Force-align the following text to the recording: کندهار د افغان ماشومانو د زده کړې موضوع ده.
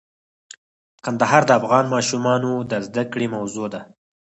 کندهار 1.05 1.41
د 1.47 1.51
افغان 1.59 1.85
ماشومانو 1.95 2.51
د 2.69 2.71
زده 2.87 3.03
کړې 3.11 3.27
موضوع 3.35 3.67
ده. 3.73 3.81